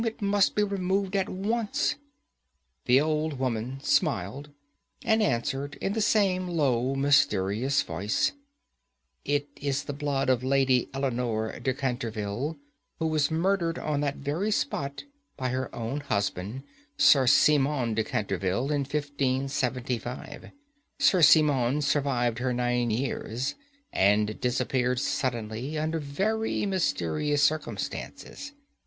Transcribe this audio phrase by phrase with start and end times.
[0.03, 1.93] It must be removed at once."
[2.85, 4.49] The old woman smiled,
[5.05, 8.31] and answered in the same low, mysterious voice,
[9.25, 12.57] "It is the blood of Lady Eleanore de Canterville,
[12.97, 15.03] who was murdered on that very spot
[15.37, 16.63] by her own husband,
[16.97, 20.49] Sir Simon de Canterville, in 1575.
[20.97, 23.53] Sir Simon survived her nine years,
[23.93, 28.53] and disappeared suddenly under very mysterious circumstances.